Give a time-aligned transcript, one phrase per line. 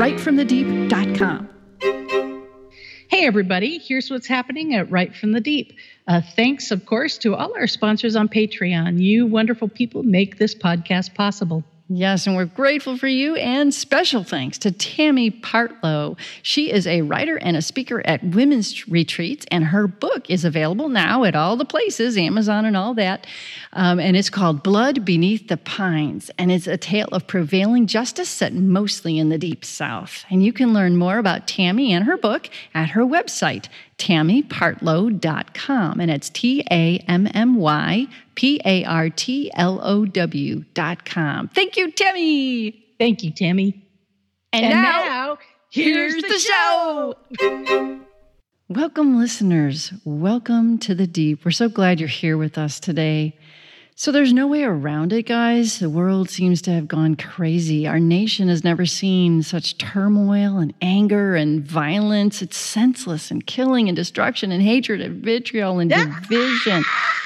[0.00, 1.48] at writefromthedeep.com.
[3.08, 5.74] Hey, everybody, here's what's happening at Write from the Deep.
[6.06, 9.00] Uh, thanks, of course, to all our sponsors on Patreon.
[9.00, 11.64] You wonderful people make this podcast possible.
[11.92, 13.34] Yes, and we're grateful for you.
[13.34, 16.16] And special thanks to Tammy Partlow.
[16.40, 20.88] She is a writer and a speaker at women's retreats, and her book is available
[20.88, 23.26] now at all the places, Amazon and all that.
[23.72, 28.28] Um, and it's called Blood Beneath the Pines, and it's a tale of prevailing justice
[28.28, 30.24] set mostly in the Deep South.
[30.30, 33.66] And you can learn more about Tammy and her book at her website,
[34.00, 36.00] tammypartlow.com.
[36.00, 41.48] And it's T A M M Y P A R T L O W.com.
[41.48, 42.84] Thank you, Tammy.
[42.98, 43.86] Thank you, Tammy.
[44.52, 45.38] And, and now, now,
[45.70, 47.14] here's, here's the, the show.
[47.38, 48.00] show.
[48.68, 49.92] Welcome, listeners.
[50.04, 51.44] Welcome to the deep.
[51.44, 53.36] We're so glad you're here with us today.
[54.00, 55.78] So there's no way around it, guys.
[55.78, 57.86] The world seems to have gone crazy.
[57.86, 62.40] Our nation has never seen such turmoil and anger and violence.
[62.40, 66.82] It's senseless and killing and destruction and hatred and vitriol and ah, division.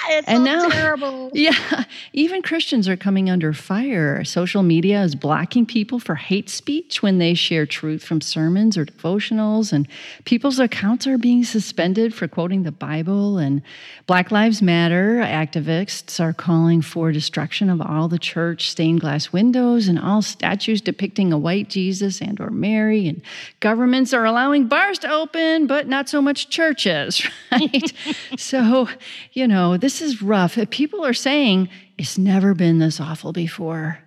[0.09, 1.31] It's and now, terrible.
[1.35, 4.25] Yeah, even Christians are coming under fire.
[4.25, 8.85] Social media is blocking people for hate speech when they share truth from sermons or
[8.85, 9.87] devotionals, and
[10.25, 13.39] people's accounts are being suspended for quoting the Bible.
[13.39, 13.63] And
[14.07, 19.89] Black Lives Matter activists are calling for destruction of all the church stained glass windows
[19.89, 23.07] and all statues depicting a white Jesus and or Mary.
[23.07, 23.23] And
[23.61, 27.93] governments are allowing bars to open, but not so much churches, right?
[28.37, 28.89] so,
[29.33, 30.59] you know, this is rough.
[30.71, 33.99] People are saying it's never been this awful before.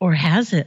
[0.00, 0.66] Or has it?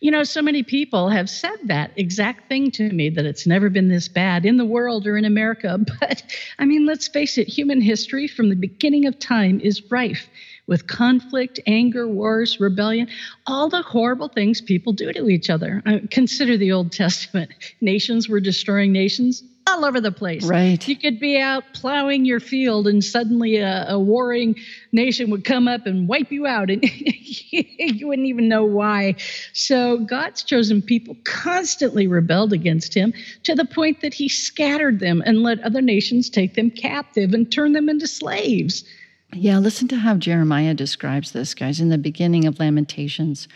[0.00, 3.68] You know, so many people have said that exact thing to me that it's never
[3.68, 5.78] been this bad in the world or in America.
[6.00, 6.22] But
[6.58, 10.28] I mean, let's face it, human history from the beginning of time is rife
[10.70, 13.08] with conflict, anger, wars, rebellion,
[13.46, 15.82] all the horrible things people do to each other.
[15.84, 17.50] Uh, consider the Old Testament.
[17.82, 20.44] Nations were destroying nations all over the place.
[20.44, 20.86] Right.
[20.86, 24.56] You could be out plowing your field, and suddenly a, a warring
[24.92, 26.82] nation would come up and wipe you out, and
[27.50, 29.16] you wouldn't even know why.
[29.52, 33.12] So God's chosen people constantly rebelled against Him
[33.44, 37.50] to the point that He scattered them and let other nations take them captive and
[37.50, 38.84] turn them into slaves.
[39.32, 43.46] Yeah, listen to how Jeremiah describes this, guys, in the beginning of Lamentations.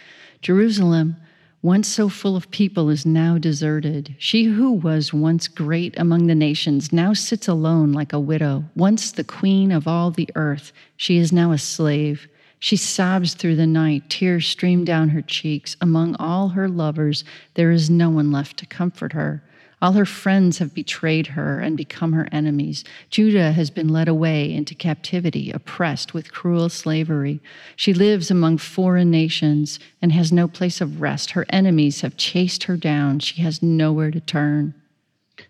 [0.40, 1.16] Jerusalem,
[1.62, 4.14] once so full of people, is now deserted.
[4.18, 8.64] She who was once great among the nations now sits alone like a widow.
[8.76, 12.28] Once the queen of all the earth, she is now a slave.
[12.60, 15.76] She sobs through the night, tears stream down her cheeks.
[15.80, 17.24] Among all her lovers,
[17.54, 19.42] there is no one left to comfort her.
[19.84, 22.84] All her friends have betrayed her and become her enemies.
[23.10, 27.38] Judah has been led away into captivity, oppressed with cruel slavery.
[27.76, 31.32] She lives among foreign nations and has no place of rest.
[31.32, 33.18] Her enemies have chased her down.
[33.18, 34.72] She has nowhere to turn.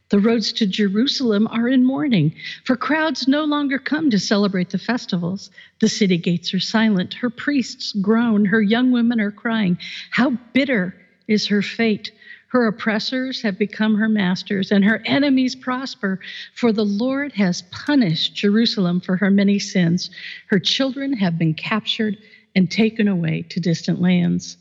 [0.09, 2.35] The roads to Jerusalem are in mourning,
[2.65, 5.53] for crowds no longer come to celebrate the festivals.
[5.79, 7.15] The city gates are silent.
[7.15, 8.47] Her priests groan.
[8.47, 9.79] Her young women are crying.
[10.11, 10.93] How bitter
[11.29, 12.11] is her fate!
[12.55, 16.21] Her oppressors have become her masters, and her enemies prosper.
[16.55, 20.09] For the Lord has punished Jerusalem for her many sins.
[20.47, 22.17] Her children have been captured
[22.55, 24.57] and taken away to distant lands.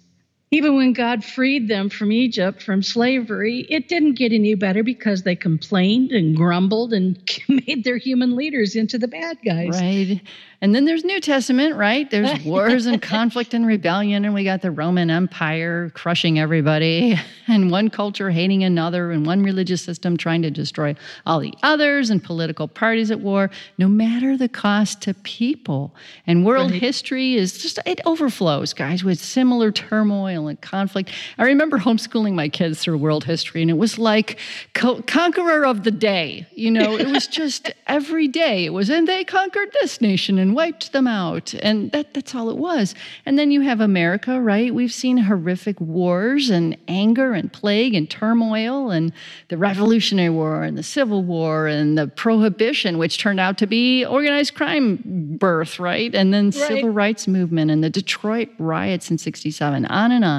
[0.53, 5.23] Even when God freed them from Egypt, from slavery, it didn't get any better because
[5.23, 7.17] they complained and grumbled and
[7.49, 9.81] made their human leaders into the bad guys.
[9.81, 10.21] Right.
[10.63, 12.09] And then there's New Testament, right?
[12.09, 17.19] There's wars and conflict and rebellion, and we got the Roman Empire crushing everybody,
[17.49, 20.95] and one culture hating another, and one religious system trying to destroy
[21.25, 25.93] all the others, and political parties at war, no matter the cost to people.
[26.25, 26.81] And world right.
[26.81, 31.11] history is just, it overflows, guys, with similar turmoil and conflict.
[31.37, 34.39] I remember homeschooling my kids through world history, and it was like
[34.73, 36.47] co- conqueror of the day.
[36.53, 38.65] You know, it was just every day.
[38.65, 41.53] It was, and they conquered this nation, and wiped them out.
[41.55, 42.95] And that, that's all it was.
[43.25, 44.73] And then you have America, right?
[44.73, 49.13] We've seen horrific wars and anger and plague and turmoil and
[49.49, 54.05] the Revolutionary War and the Civil War and the Prohibition, which turned out to be
[54.05, 55.01] organized crime
[55.37, 56.13] birth, right?
[56.13, 56.53] And then right.
[56.53, 60.32] civil rights movement and the Detroit riots in 67, on and on.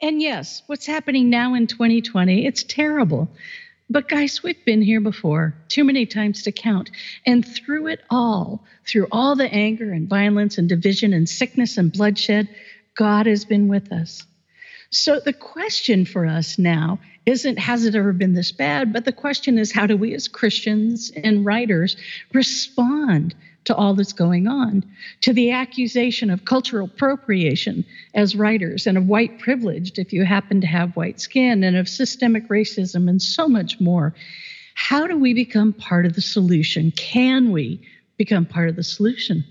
[0.00, 3.28] And yes, what's happening now in 2020, it's terrible.
[3.90, 6.90] But guys, we've been here before, too many times to count.
[7.26, 11.92] And through it all, through all the anger and violence and division and sickness and
[11.92, 12.48] bloodshed,
[12.96, 14.24] God has been with us.
[14.90, 19.12] So the question for us now isn't has it ever been this bad, but the
[19.12, 21.96] question is how do we as Christians and writers
[22.32, 23.34] respond
[23.68, 24.82] to all that's going on,
[25.20, 27.84] to the accusation of cultural appropriation
[28.14, 31.86] as writers, and of white privilege if you happen to have white skin, and of
[31.86, 34.14] systemic racism, and so much more.
[34.74, 36.92] How do we become part of the solution?
[36.92, 37.86] Can we
[38.16, 39.44] become part of the solution?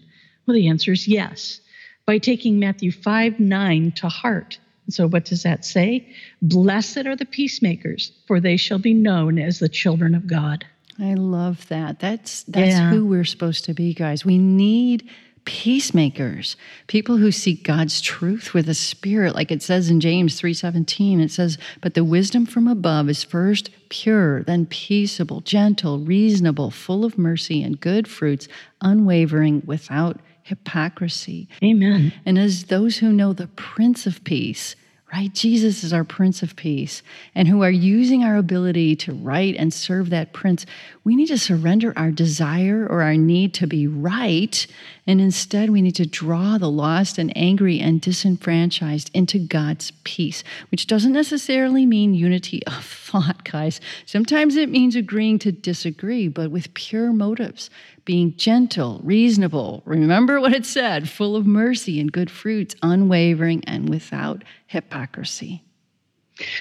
[0.48, 1.62] Well, the answer is yes,
[2.08, 4.58] by taking Matthew 5 9 to heart.
[4.90, 6.08] So, what does that say?
[6.42, 10.66] Blessed are the peacemakers, for they shall be known as the children of God.
[11.00, 12.00] I love that.
[12.00, 12.90] That's that's yeah.
[12.90, 14.26] who we're supposed to be, guys.
[14.26, 15.10] We need
[15.48, 16.58] peacemakers,
[16.88, 21.32] people who seek God's truth with a spirit like it says in James 3:17 it
[21.32, 27.18] says but the wisdom from above is first pure then peaceable gentle reasonable full of
[27.18, 28.50] mercy and good fruits
[28.82, 34.76] unwavering without hypocrisy amen and as those who know the prince of peace
[35.14, 35.34] right?
[35.34, 37.02] Jesus is our Prince of Peace,
[37.34, 40.66] and who are using our ability to write and serve that Prince,
[41.06, 44.68] we need to surrender our desire or our need to be right,
[45.06, 50.44] and instead we need to draw the lost and angry and disenfranchised into God's peace,
[50.72, 53.80] which doesn't necessarily mean unity of thought, guys.
[54.06, 57.70] Sometimes it means agreeing to disagree, but with pure motives,
[58.08, 59.84] being gentle, reasonable.
[59.86, 65.62] Remember what it said full of mercy and good fruits, unwavering and without hypocrisy.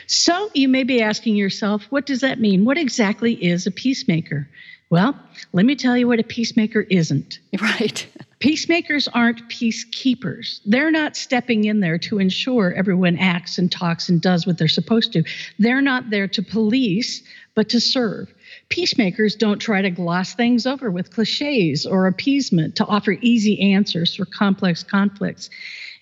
[0.08, 2.64] So you may be asking yourself, what does that mean?
[2.64, 4.48] What exactly is a peacemaker?
[4.90, 5.16] Well,
[5.52, 7.38] let me tell you what a peacemaker isn't.
[7.60, 8.06] Right.
[8.46, 10.60] Peacemakers aren't peacekeepers.
[10.64, 14.68] They're not stepping in there to ensure everyone acts and talks and does what they're
[14.68, 15.24] supposed to.
[15.58, 17.24] They're not there to police,
[17.56, 18.32] but to serve.
[18.68, 24.14] Peacemakers don't try to gloss things over with cliches or appeasement to offer easy answers
[24.14, 25.50] for complex conflicts.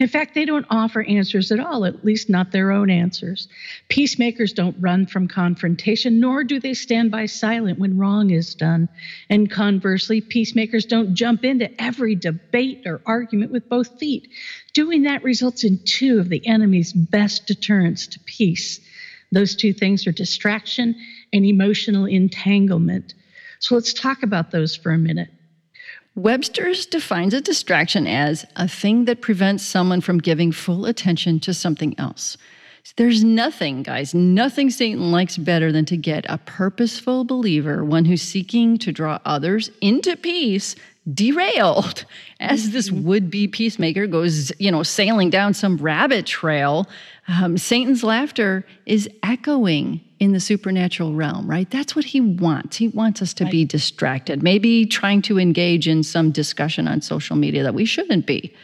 [0.00, 3.48] In fact, they don't offer answers at all, at least not their own answers.
[3.88, 8.88] Peacemakers don't run from confrontation, nor do they stand by silent when wrong is done.
[9.30, 12.33] And conversely, peacemakers don't jump into every debate
[12.86, 14.28] or argument with both feet.
[14.72, 18.80] Doing that results in two of the enemy's best deterrents to peace.
[19.32, 20.94] Those two things are distraction
[21.32, 23.14] and emotional entanglement.
[23.58, 25.30] So let's talk about those for a minute.
[26.14, 31.52] Webster's defines a distraction as a thing that prevents someone from giving full attention to
[31.52, 32.36] something else.
[32.96, 38.22] There's nothing, guys, nothing Satan likes better than to get a purposeful believer, one who's
[38.22, 40.76] seeking to draw others into peace,
[41.12, 42.04] derailed
[42.40, 43.06] as this mm-hmm.
[43.06, 46.88] would-be peacemaker goes, you know, sailing down some rabbit trail.
[47.28, 51.70] Um, Satan's laughter is echoing in the supernatural realm, right?
[51.70, 52.76] That's what he wants.
[52.76, 57.36] He wants us to be distracted, maybe trying to engage in some discussion on social
[57.36, 58.54] media that we shouldn't be.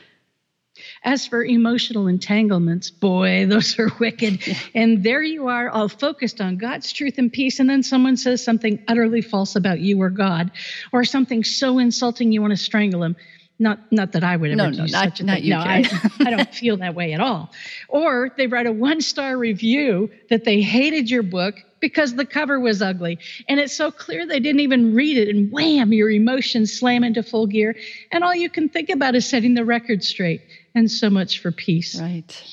[1.03, 4.43] As for emotional entanglements, boy, those are wicked.
[4.75, 8.45] And there you are, all focused on God's truth and peace, and then someone says
[8.45, 10.51] something utterly false about you or God,
[10.93, 13.17] or something so insulting you want to strangle them.
[13.59, 15.45] Not, not that I would ever no, do no, such not, a not thing.
[15.45, 15.85] You, no, I,
[16.21, 17.51] I don't feel that way at all.
[17.89, 22.59] Or they write a one star review that they hated your book because the cover
[22.59, 23.19] was ugly.
[23.49, 25.29] And it's so clear they didn't even read it.
[25.29, 27.77] And wham, your emotions slam into full gear.
[28.11, 30.41] And all you can think about is setting the record straight.
[30.75, 32.01] And so much for peace.
[32.01, 32.45] Right.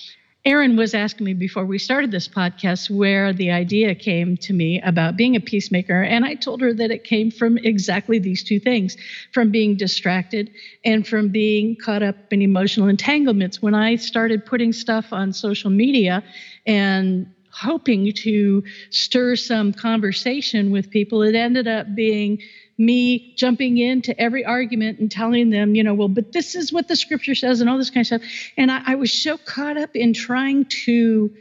[0.48, 4.80] Erin was asking me before we started this podcast where the idea came to me
[4.82, 6.02] about being a peacemaker.
[6.02, 8.96] And I told her that it came from exactly these two things
[9.34, 10.50] from being distracted
[10.86, 13.62] and from being caught up in emotional entanglements.
[13.62, 16.24] When I started putting stuff on social media
[16.66, 22.40] and hoping to stir some conversation with people, it ended up being
[22.78, 26.88] me jumping into every argument and telling them, you know, well, but this is what
[26.88, 28.22] the scripture says and all this kind of stuff.
[28.56, 31.34] And I, I was so caught up in trying to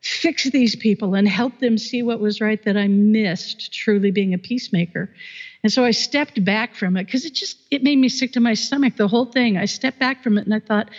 [0.00, 4.34] fix these people and help them see what was right that I missed truly being
[4.34, 5.10] a peacemaker.
[5.62, 8.40] And so I stepped back from it because it just it made me sick to
[8.40, 9.56] my stomach the whole thing.
[9.56, 10.90] I stepped back from it and I thought,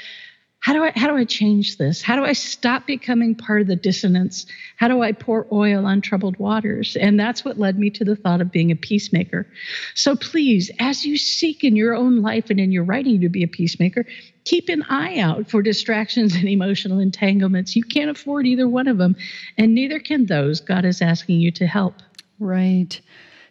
[0.65, 2.01] how do I how do I change this?
[2.01, 4.47] How do I stop becoming part of the dissonance?
[4.77, 6.95] How do I pour oil on troubled waters?
[6.95, 9.45] And that's what led me to the thought of being a peacemaker.
[9.93, 13.43] So please, as you seek in your own life and in your writing to be
[13.43, 14.07] a peacemaker,
[14.45, 17.75] keep an eye out for distractions and emotional entanglements.
[17.75, 19.15] You can't afford either one of them,
[19.59, 21.93] and neither can those God is asking you to help.
[22.39, 22.99] Right.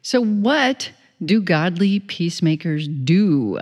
[0.02, 0.90] So what
[1.24, 3.60] do godly peacemakers do?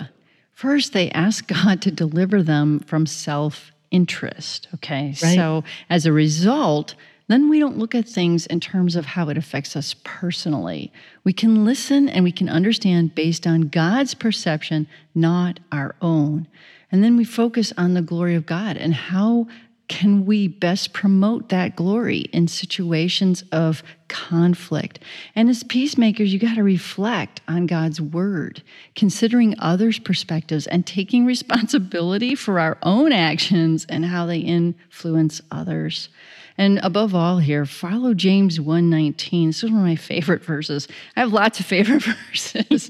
[0.62, 4.68] First, they ask God to deliver them from self interest.
[4.74, 5.08] Okay.
[5.20, 5.34] Right.
[5.34, 6.94] So as a result,
[7.26, 10.92] then we don't look at things in terms of how it affects us personally.
[11.24, 16.46] We can listen and we can understand based on God's perception, not our own.
[16.92, 19.48] And then we focus on the glory of God and how
[19.92, 25.00] can we best promote that glory in situations of conflict?
[25.34, 28.62] And as peacemakers, you got to reflect on God's word,
[28.96, 36.08] considering others' perspectives and taking responsibility for our own actions and how they influence others.
[36.56, 39.48] And above all here, follow James 1:19.
[39.48, 40.88] This is one of my favorite verses.
[41.14, 42.88] I have lots of favorite verses.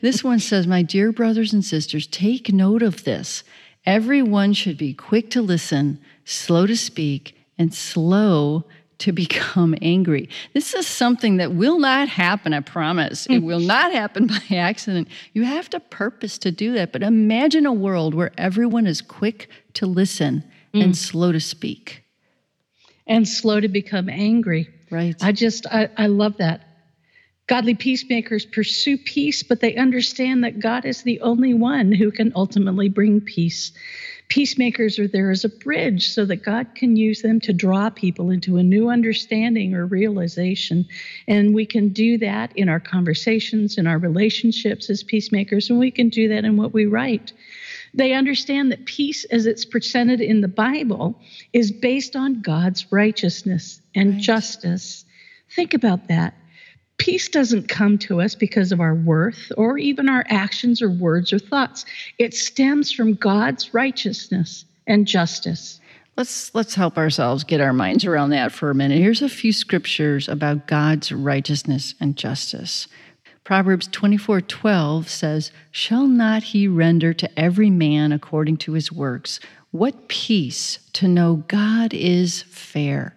[0.00, 3.44] this one says, "My dear brothers and sisters, take note of this.
[3.86, 8.64] Everyone should be quick to listen, slow to speak, and slow
[8.98, 10.28] to become angry.
[10.52, 13.26] This is something that will not happen, I promise.
[13.26, 15.08] It will not happen by accident.
[15.32, 16.92] You have to purpose to do that.
[16.92, 20.96] But imagine a world where everyone is quick to listen and mm.
[20.96, 22.02] slow to speak.
[23.06, 24.68] And slow to become angry.
[24.90, 25.14] Right.
[25.22, 26.62] I just, I, I love that.
[27.46, 32.32] Godly peacemakers pursue peace, but they understand that God is the only one who can
[32.34, 33.72] ultimately bring peace.
[34.28, 38.30] Peacemakers are there as a bridge so that God can use them to draw people
[38.30, 40.86] into a new understanding or realization.
[41.28, 45.90] And we can do that in our conversations, in our relationships as peacemakers, and we
[45.90, 47.32] can do that in what we write.
[47.92, 51.14] They understand that peace, as it's presented in the Bible,
[51.52, 54.20] is based on God's righteousness and Right.
[54.22, 55.04] justice.
[55.54, 56.34] Think about that.
[56.98, 61.32] Peace doesn't come to us because of our worth or even our actions or words
[61.32, 61.84] or thoughts.
[62.18, 65.80] It stems from God's righteousness and justice.
[66.16, 68.98] Let's let's help ourselves get our minds around that for a minute.
[68.98, 72.86] Here's a few scriptures about God's righteousness and justice.
[73.42, 79.40] Proverbs 24:12 says, "Shall not he render to every man according to his works?
[79.72, 83.16] What peace to know God is fair."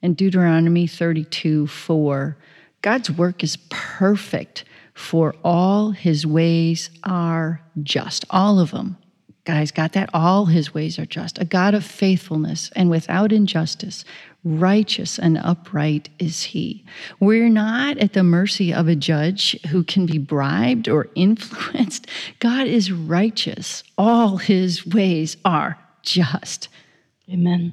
[0.00, 2.36] And Deuteronomy 32:4,
[2.86, 4.64] God's work is perfect,
[4.94, 8.96] for all his ways are just, all of them.
[9.42, 10.08] Guys, got that?
[10.14, 11.36] All his ways are just.
[11.40, 14.04] A God of faithfulness and without injustice.
[14.44, 16.84] Righteous and upright is he.
[17.18, 22.06] We're not at the mercy of a judge who can be bribed or influenced.
[22.38, 23.82] God is righteous.
[23.98, 26.68] All his ways are just.
[27.28, 27.72] Amen.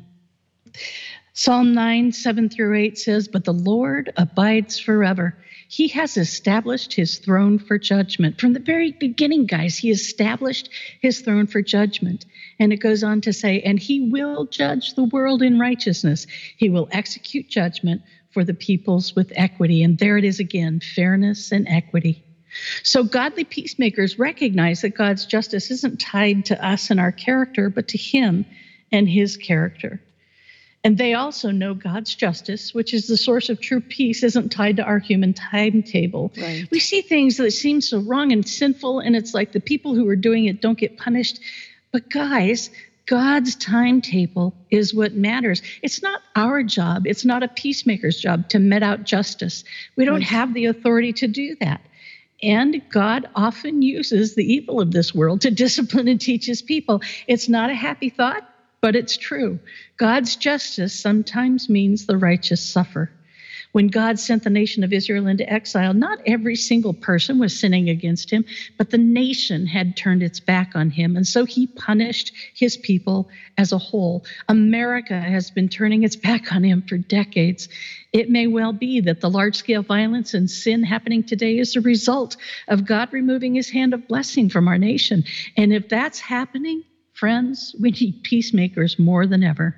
[1.36, 5.36] Psalm 9, 7 through 8 says, But the Lord abides forever.
[5.68, 8.40] He has established his throne for judgment.
[8.40, 10.70] From the very beginning, guys, he established
[11.02, 12.28] his throne for judgment.
[12.60, 16.28] And it goes on to say, And he will judge the world in righteousness.
[16.58, 19.82] He will execute judgment for the peoples with equity.
[19.82, 22.24] And there it is again fairness and equity.
[22.84, 27.88] So, godly peacemakers recognize that God's justice isn't tied to us and our character, but
[27.88, 28.46] to Him
[28.92, 30.00] and His character.
[30.86, 34.78] And they also know God's justice, which is the source of true peace, isn't tied
[34.78, 36.34] to our human timetable.
[36.38, 36.68] Right.
[36.72, 40.08] We see things that seem so wrong and sinful, and it's like the people who
[40.10, 41.40] are doing it don't get punished.
[41.94, 42.70] But, guys,
[43.06, 45.62] God's timetable is what matters.
[45.82, 49.63] It's not our job, it's not a peacemaker's job to met out justice.
[49.96, 50.24] We don't Right.
[50.24, 51.82] have the authority to do that.
[52.42, 57.02] And God often uses the evil of this world to discipline and teach his people.
[57.28, 58.50] It's not a happy thought,
[58.84, 59.58] but it's true.
[59.96, 63.10] God's justice sometimes means the righteous suffer.
[63.72, 67.90] When God sent the nation of Israel into exile, not every single person was sinning
[67.90, 68.44] against him,
[68.78, 71.16] but the nation had turned its back on him.
[71.16, 74.25] And so he punished his people as a whole.
[74.50, 77.70] America has been turning its back on him for decades.
[78.12, 81.82] It may well be that the large scale violence and sin happening today is a
[81.82, 82.36] result
[82.68, 85.24] of God removing his hand of blessing from our nation.
[85.56, 86.84] And if that's happening,
[87.24, 89.74] friends, we need peacemakers more than ever.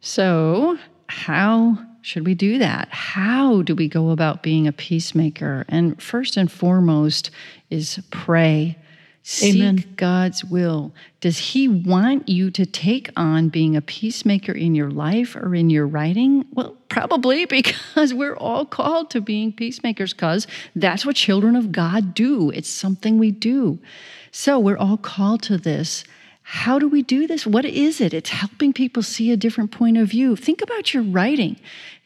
[0.00, 0.76] So,
[1.08, 2.90] how should we do that?
[2.90, 5.64] How do we go about being a peacemaker?
[5.70, 7.30] And first and foremost
[7.70, 8.76] is pray.
[9.22, 9.84] Seek Amen.
[9.96, 10.92] God's will.
[11.22, 15.70] Does He want you to take on being a peacemaker in your life or in
[15.70, 16.44] your writing?
[16.52, 22.12] Well, probably because we're all called to being peacemakers, because that's what children of God
[22.12, 22.50] do.
[22.50, 23.78] It's something we do.
[24.30, 26.04] So we're all called to this.
[26.52, 27.46] How do we do this?
[27.46, 28.12] What is it?
[28.12, 30.34] It's helping people see a different point of view.
[30.34, 31.54] Think about your writing.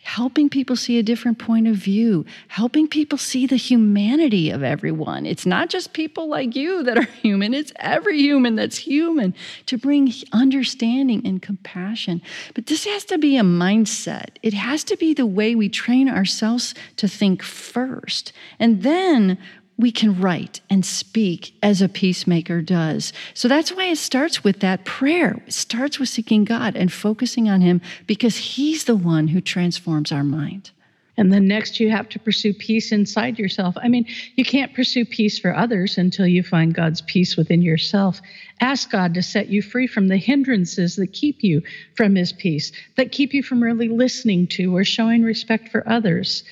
[0.02, 5.24] Helping people see a different point of view, helping people see the humanity of everyone.
[5.24, 9.34] It's not just people like you that are human, it's every human that's human
[9.64, 12.20] to bring understanding and compassion.
[12.52, 14.36] But this has to be a mindset.
[14.42, 18.34] It has to be the way we train ourselves to think first.
[18.58, 19.38] And then
[19.76, 23.12] we can write and speak as a peacemaker does.
[23.34, 25.42] So that's why it starts with that prayer.
[25.46, 30.12] It starts with seeking God and focusing on Him because He's the one who transforms
[30.12, 30.70] our mind.
[31.16, 33.76] And then next, you have to pursue peace inside yourself.
[33.80, 38.20] I mean, you can't pursue peace for others until you find God's peace within yourself.
[38.60, 41.62] Ask God to set you free from the hindrances that keep you
[41.94, 46.42] from His peace, that keep you from really listening to or showing respect for others.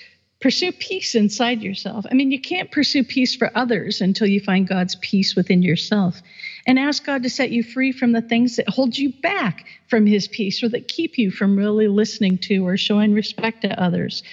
[0.43, 2.05] Pursue peace inside yourself.
[2.11, 6.21] I mean, you can't pursue peace for others until you find God's peace within yourself.
[6.67, 10.05] And ask God to set you free from the things that hold you back from
[10.05, 14.25] His peace or that keep you from really listening to or showing respect to others.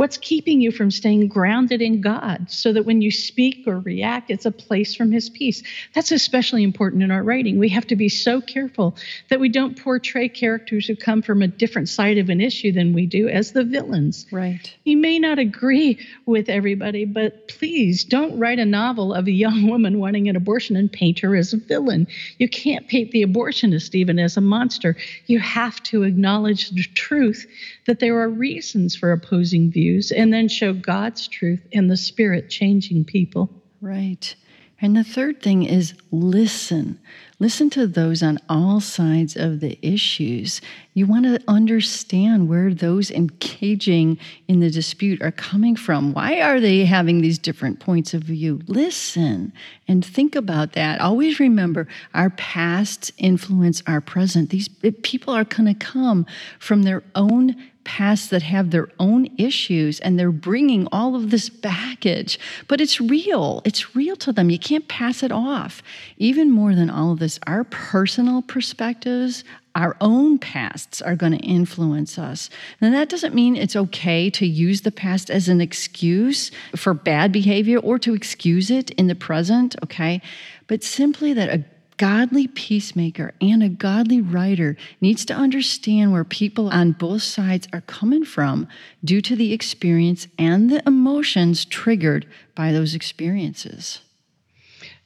[0.00, 4.30] What's keeping you from staying grounded in God so that when you speak or react,
[4.30, 5.62] it's a place from His peace?
[5.94, 7.58] That's especially important in our writing.
[7.58, 8.96] We have to be so careful
[9.28, 12.94] that we don't portray characters who come from a different side of an issue than
[12.94, 14.24] we do as the villains.
[14.32, 14.74] Right.
[14.84, 19.68] You may not agree with everybody, but please don't write a novel of a young
[19.68, 22.06] woman wanting an abortion and paint her as a villain.
[22.38, 24.96] You can't paint the abortionist even as a monster.
[25.26, 27.46] You have to acknowledge the truth
[27.90, 32.48] that there are reasons for opposing views and then show God's truth and the Spirit
[32.48, 33.50] changing people.
[33.80, 34.32] Right.
[34.80, 37.00] And the third thing is listen.
[37.40, 40.60] Listen to those on all sides of the issues.
[40.92, 46.12] You want to understand where those engaging in the dispute are coming from.
[46.12, 48.60] Why are they having these different points of view?
[48.66, 49.54] Listen
[49.88, 51.00] and think about that.
[51.00, 54.50] Always remember our past influence our present.
[54.50, 56.26] These eh, people are going to come
[56.58, 61.48] from their own past that have their own issues and they're bringing all of this
[61.48, 63.62] baggage, but it's real.
[63.64, 64.50] It's real to them.
[64.50, 65.82] You can't pass it off.
[66.16, 69.44] Even more than all of this, our personal perspectives,
[69.74, 72.50] our own pasts are going to influence us.
[72.80, 77.30] And that doesn't mean it's okay to use the past as an excuse for bad
[77.30, 80.20] behavior or to excuse it in the present, okay?
[80.66, 81.64] But simply that a
[82.00, 87.82] godly peacemaker and a godly writer needs to understand where people on both sides are
[87.82, 88.66] coming from
[89.04, 94.00] due to the experience and the emotions triggered by those experiences.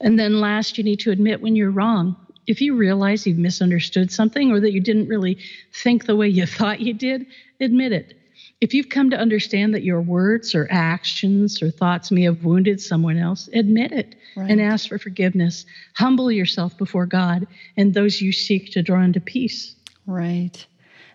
[0.05, 2.15] And then last, you need to admit when you're wrong.
[2.47, 5.39] If you realize you've misunderstood something or that you didn't really
[5.73, 7.27] think the way you thought you did,
[7.59, 8.21] admit it.
[8.61, 12.81] If you've come to understand that your words or actions or thoughts may have wounded
[12.81, 14.51] someone else, admit it right.
[14.51, 15.65] and ask for forgiveness.
[15.95, 19.75] Humble yourself before God and those you seek to draw into peace.
[20.07, 20.67] Right.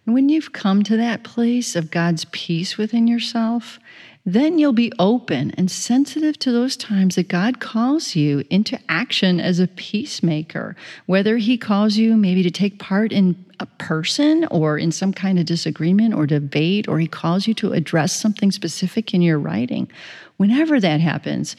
[0.09, 3.77] And when you've come to that place of God's peace within yourself,
[4.25, 9.39] then you'll be open and sensitive to those times that God calls you into action
[9.39, 14.79] as a peacemaker, whether He calls you maybe to take part in a person or
[14.79, 19.13] in some kind of disagreement or debate, or He calls you to address something specific
[19.13, 19.91] in your writing.
[20.37, 21.55] Whenever that happens,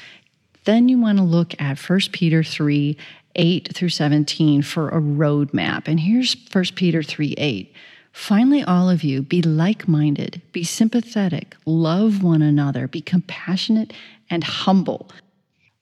[0.64, 2.96] then you want to look at 1 Peter 3
[3.36, 5.86] 8 through 17 for a roadmap.
[5.86, 7.72] And here's 1 Peter 3 8.
[8.12, 13.92] Finally, all of you, be like minded, be sympathetic, love one another, be compassionate
[14.28, 15.08] and humble.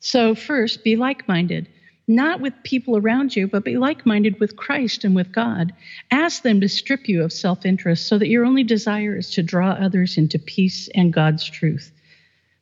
[0.00, 1.68] So, first, be like minded,
[2.06, 5.72] not with people around you, but be like minded with Christ and with God.
[6.10, 9.42] Ask them to strip you of self interest so that your only desire is to
[9.42, 11.92] draw others into peace and God's truth.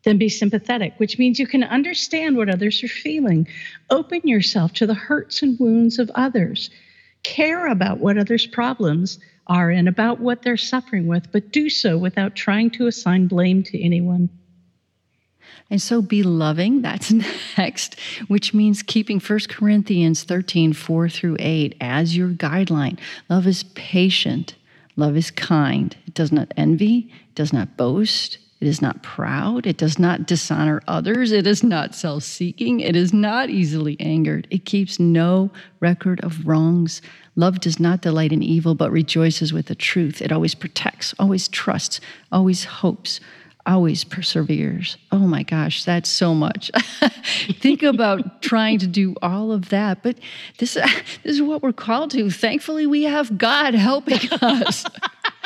[0.05, 3.49] Then be sympathetic, which means you can understand what others are feeling.
[3.91, 6.71] Open yourself to the hurts and wounds of others.
[7.25, 11.97] Care about what others' problems are and about what they're suffering with, but do so
[11.97, 14.29] without trying to assign blame to anyone.
[15.71, 17.13] And so be loving, that's
[17.59, 22.99] next, which means keeping 1 Corinthians 13, 4 through 8 as your guideline.
[23.29, 24.55] Love is patient,
[24.95, 29.67] love is kind, it does not envy, it does not boast, it is not proud.
[29.67, 31.31] It does not dishonor others.
[31.31, 32.81] It is not self seeking.
[32.81, 34.47] It is not easily angered.
[34.51, 37.03] It keeps no record of wrongs.
[37.35, 40.23] Love does not delight in evil, but rejoices with the truth.
[40.23, 42.01] It always protects, always trusts,
[42.33, 43.21] always hopes,
[43.67, 44.97] always perseveres.
[45.13, 46.71] Oh my gosh, that's so much.
[47.61, 50.17] Think about trying to do all of that, but
[50.59, 50.93] this, this
[51.25, 52.31] is what we're called to.
[52.31, 54.85] Thankfully, we have God helping us.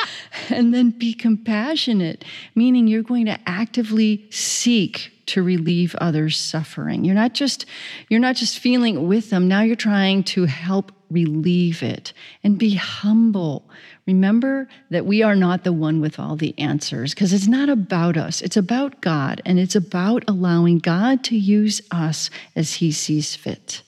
[0.50, 7.04] and then be compassionate, meaning you're going to actively seek to relieve others' suffering.
[7.04, 7.66] You're not just
[8.08, 12.74] you're not just feeling with them, now you're trying to help relieve it and be
[12.74, 13.68] humble.
[14.06, 18.16] Remember that we are not the one with all the answers because it's not about
[18.16, 18.40] us.
[18.40, 23.82] It's about God and it's about allowing God to use us as he sees fit.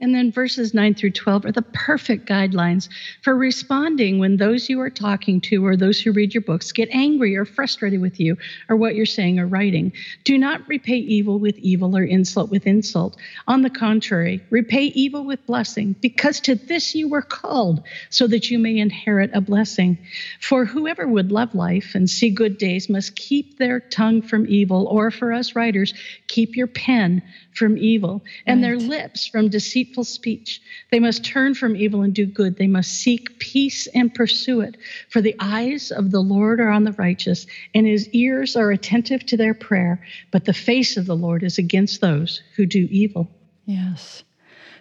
[0.00, 2.88] And then verses 9 through 12 are the perfect guidelines
[3.22, 6.88] for responding when those you are talking to or those who read your books get
[6.92, 8.36] angry or frustrated with you
[8.68, 9.92] or what you're saying or writing.
[10.22, 13.16] Do not repay evil with evil or insult with insult.
[13.48, 18.50] On the contrary, repay evil with blessing, because to this you were called, so that
[18.50, 19.98] you may inherit a blessing.
[20.40, 24.86] For whoever would love life and see good days must keep their tongue from evil,
[24.86, 25.92] or for us writers,
[26.28, 28.68] keep your pen from evil and right.
[28.68, 29.48] their lips from
[29.88, 30.60] deceitful speech.
[30.90, 32.56] They must turn from evil and do good.
[32.56, 34.76] They must seek peace and pursue it.
[35.08, 39.24] For the eyes of the Lord are on the righteous, and his ears are attentive
[39.26, 40.04] to their prayer.
[40.30, 43.28] But the face of the Lord is against those who do evil.
[43.66, 44.24] Yes.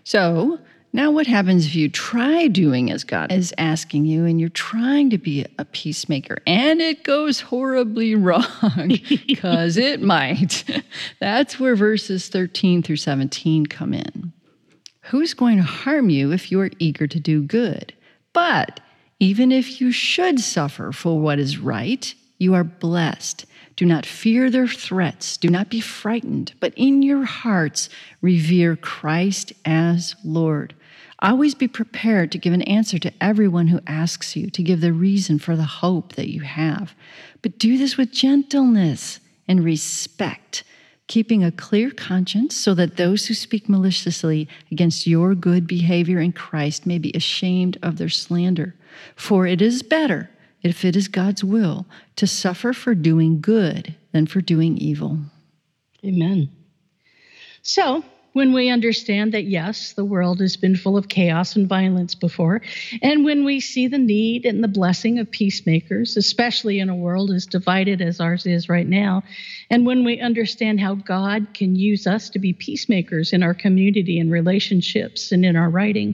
[0.04, 0.60] So,
[0.94, 5.10] now, what happens if you try doing as God is asking you and you're trying
[5.10, 8.44] to be a peacemaker and it goes horribly wrong?
[9.28, 10.64] Because it might.
[11.20, 14.34] That's where verses 13 through 17 come in.
[15.08, 17.94] Who's going to harm you if you are eager to do good?
[18.34, 18.82] But
[19.20, 23.46] even if you should suffer for what is right, you are blessed.
[23.78, 25.38] Do not fear their threats.
[25.38, 27.90] Do not be frightened, but in your hearts
[28.22, 30.76] revere Christ as Lord.
[31.20, 34.94] Always be prepared to give an answer to everyone who asks you, to give the
[34.94, 36.94] reason for the hope that you have.
[37.42, 40.64] But do this with gentleness and respect,
[41.08, 46.34] keeping a clear conscience so that those who speak maliciously against your good behavior in
[46.34, 48.76] Christ may be ashamed of their slander.
[49.16, 50.30] For it is better,
[50.64, 51.86] if it is God's will,
[52.18, 55.20] to suffer for doing good than for doing evil.
[56.04, 56.50] Amen.
[57.62, 58.04] So,
[58.38, 62.62] when we understand that, yes, the world has been full of chaos and violence before,
[63.02, 67.32] and when we see the need and the blessing of peacemakers, especially in a world
[67.32, 69.24] as divided as ours is right now,
[69.72, 74.20] and when we understand how God can use us to be peacemakers in our community
[74.20, 76.14] and relationships and in our writing,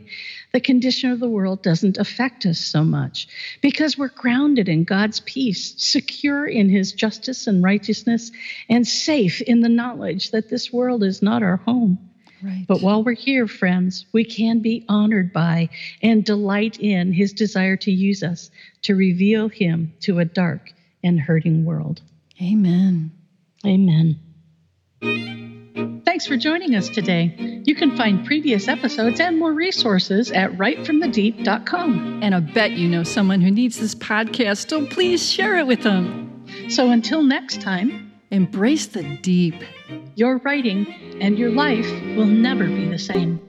[0.54, 3.28] the condition of the world doesn't affect us so much
[3.62, 8.32] because we're grounded in God's peace, secure in his justice and righteousness,
[8.70, 12.12] and safe in the knowledge that this world is not our home.
[12.44, 12.66] Right.
[12.68, 15.70] But while we're here, friends, we can be honored by
[16.02, 18.52] and delight in his desire to use us
[18.82, 22.02] to reveal him to a dark and hurting world.
[22.42, 23.12] Amen.
[23.66, 24.20] Amen.
[26.06, 27.62] Thanks for joining us today.
[27.66, 32.20] You can find previous episodes and more resources at writefromthedeep.com.
[32.22, 35.82] And I bet you know someone who needs this podcast, so please share it with
[35.82, 36.46] them.
[36.70, 39.54] So until next time, embrace the deep
[40.16, 40.88] your writing
[41.22, 43.40] and your life will never be the same.